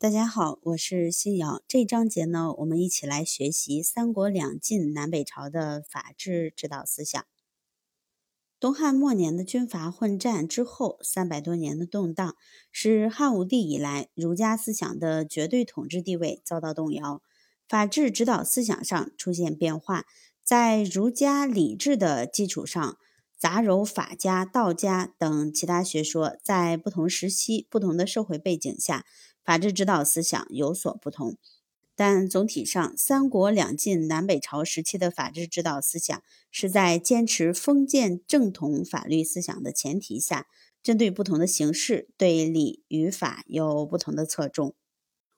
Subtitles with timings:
[0.00, 1.62] 大家好，我是新瑶。
[1.68, 7.22] 这章节呢，我们一起来学习三国两晋南北朝的法治指导思想。
[8.58, 12.34] 东汉末年的军阀混战之后，三百多年的动荡，
[12.72, 17.20] 使汉武帝以来儒家思想的绝对统治地位遭到动摇，
[17.68, 20.06] 法治指导思想上出现变化。
[20.42, 22.96] 在儒家礼制的基础上，
[23.40, 29.06] 杂糅法家、道家等其他学说，在不同时期、不同的社会背景下。
[29.42, 31.38] 法治指导思想有所不同，
[31.96, 40.46] 但总体上，三国两晋南北朝时期的法治指导思想是在坚持封建正统法律思想的前提下，
[40.82, 44.74] 针对不同的形式，对礼与法有不同的侧重。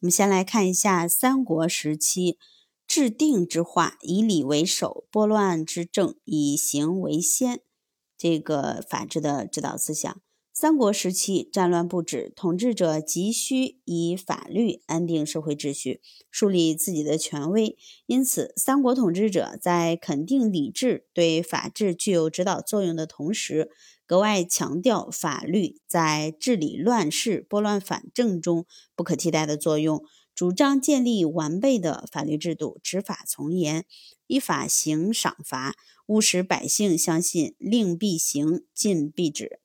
[0.00, 2.36] 我们先来看一下三国时期
[2.86, 7.60] 制定之化，以礼为首，拨乱之政，以刑为先，
[8.24, 10.18] 这个法治的指导思想。
[10.50, 16.00] 三国时期战乱不止，统治者急需以法律安定社会秩序，
[16.30, 17.76] 树立自己的权威。
[18.06, 23.68] 因此，三国统治者在肯定礼制对法治具有指导作用的同时，
[24.06, 28.64] 格外强调法律在治理乱世、拨乱反正中
[28.96, 30.02] 不可替代的作用，
[30.34, 33.84] 主张建立完备的法律制度，执法从严，
[34.28, 35.74] 依法行赏罚，
[36.06, 39.60] 务使百姓相信令必行，禁必止。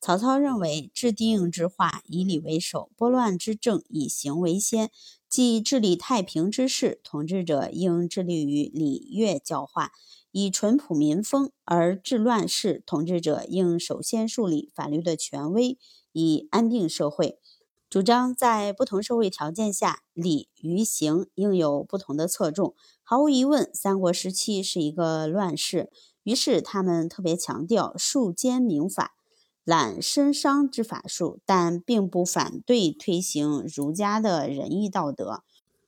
[0.00, 4.90] 曹操认为，制定之化，以礼为首；拨乱之政，以刑为先。
[5.28, 9.90] 即治理太平之事，统治者应致力于礼乐教化，
[10.30, 15.76] 以淳朴民风；而治乱世，统治者应首先树立法律的权威，
[16.12, 17.40] 以安定社会。
[17.88, 22.74] 主张在不同社会条件下，礼与刑应有不同的侧重。
[23.08, 25.92] 毫无疑问，三国时期是一个乱世，
[26.24, 29.14] 于是他们特别强调术兼明法。
[29.62, 35.44] 揽身商之法术，但并不反对推行儒家的仁义道德。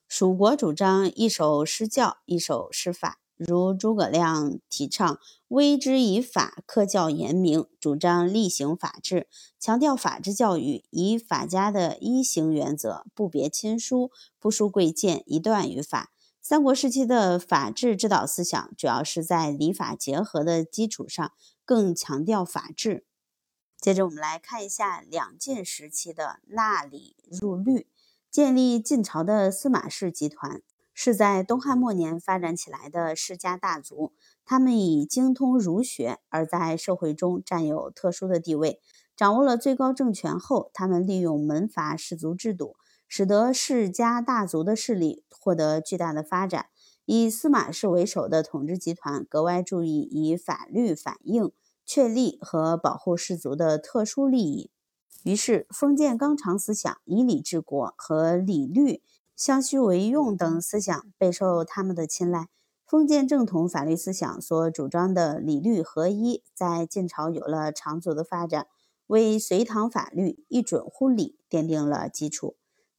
[0.06, 9.26] 蜀国主张一手施教，一手施法，如诸葛亮提倡“威之以法，克教严明”，主张厉行法治，
[9.58, 16.12] 强调法治教育，以法家的一行原则，不别亲疏，不输贵贱，一断于法。
[16.48, 21.30] 三国时期的法治指导思想，主要是在礼法结合的基础上，
[21.62, 23.04] 更强调法治。
[23.78, 27.86] 接着我们来看一下两晋时期的纳礼入律。
[28.30, 30.62] 建立晋朝的司马氏集团
[30.94, 34.14] 是在东汉末年发展起来的世家大族，
[34.46, 38.80] 他们以精通儒学而在社会中占有特殊的地位。
[39.14, 42.76] 掌握了最高政权后，他们利用门阀士族制度，
[43.08, 46.66] 使得世家大族的势力获得巨大的发展。
[47.06, 51.50] 以司马氏为首的统治集团格外注意以法律反映。
[51.90, 54.70] 确立和保护士族的特殊利益，
[55.24, 59.02] 于是封建纲常思想、以礼治国和礼律
[59.34, 62.48] 相须为用等思想备受他们的青睐。
[62.86, 68.66] 封建正统法律思想所主张的礼律合一，在晋朝有了长足的发展，
[69.06, 72.56] 为隋唐法律一准乎礼奠定了基础。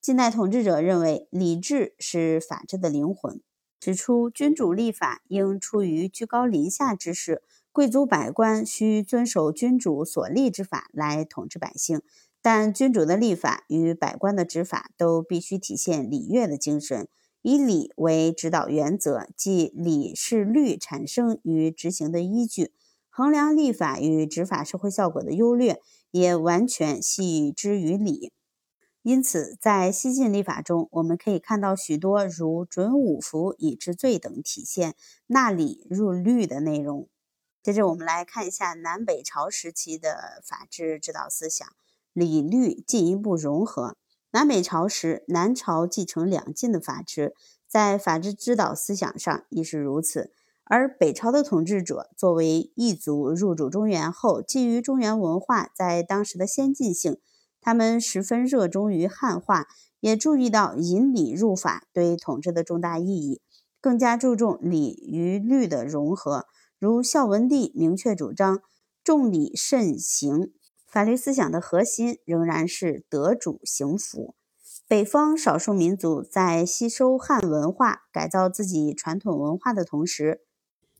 [0.10, 3.40] 近代统治者认为礼制是法治的灵魂，
[3.80, 7.44] 指出君主立法应出于居高临下之势。
[7.72, 12.02] 贵族百官需遵守君主所立之法来统治百姓，
[12.42, 17.08] 但君主的立法与百官的执法都必须体现礼乐的精神，
[17.44, 22.74] 以礼为指导原则，即礼是律产生与执行的依据。
[23.12, 28.32] 衡量立法与执法社会效果的优劣，也完全系之于礼。
[29.02, 34.94] 因此，在西晋立法中，我们可以看到许多如准五服以治罪等体现
[35.28, 37.08] 纳礼入律的内容。
[37.64, 41.66] 接着我们来看一下南北朝时期的法治指导思想，
[42.14, 43.96] 礼律进一步融合。
[44.32, 47.34] 南北朝时，南朝继承两晋的法制，
[47.68, 50.34] 在法治指导思想上亦是如此。
[50.66, 57.20] 而北朝的统治者作为异族入主中原后，基于中原文化在当时的先进性，
[57.62, 59.68] 他们十分热衷于汉化，
[60.00, 63.42] 也注意到引礼入法对统治的重大意义，
[63.82, 66.46] 更加注重礼与律的融合。
[66.78, 68.62] 如孝文帝明确主张
[69.04, 70.54] 重礼慎刑，
[70.88, 74.36] 法律思想的核心仍然是德主刑辅。
[74.88, 80.42] 北方少数民族在吸收汉文化、改造自己传统文化的同时，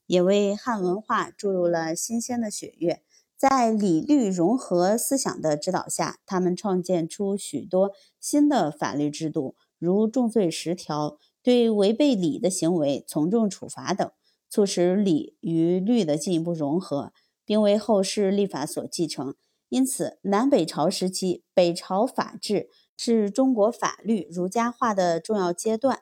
[0.06, 3.02] 也为汉文化注入了新鲜的血液。
[3.40, 14.12] 在礼律融合思想的指导下，他们创建出许多新的法律制度，如重罪十条，对违背礼的行为从重处罚等。
[14.50, 17.14] 促使礼与律的进一步融合，
[17.46, 19.34] 并为后世立法所继承。
[19.70, 26.02] 因此，南北朝时期，北朝法治是中国法律儒家化的重要阶段。